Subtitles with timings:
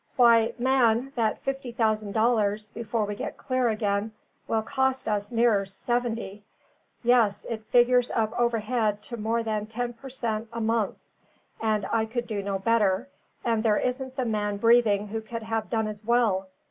[0.15, 4.13] "Why, man, that fifty thousand dollars, before we get clear again,
[4.47, 6.43] will cost us nearer seventy.
[7.03, 10.97] Yes, it figures up overhead to more than ten per cent a month;
[11.59, 13.09] and I could do no better,
[13.45, 16.47] and there isn't the man breathing could have done as well.